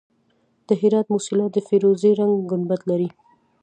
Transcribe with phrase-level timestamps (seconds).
[0.67, 3.09] د هرات موسیلا د فیروزي رنګ ګنبد لري